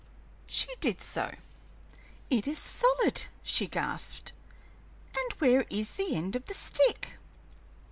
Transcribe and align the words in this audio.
She 0.47 0.67
did 0.79 0.99
so. 0.99 1.31
"It 2.31 2.47
is 2.47 2.57
solid!" 2.57 3.25
she 3.43 3.67
gasped; 3.67 4.31
"but 5.13 5.39
where 5.39 5.67
is 5.69 5.91
the 5.91 6.15
end 6.15 6.35
of 6.35 6.47
the 6.47 6.55
stick?" 6.55 7.19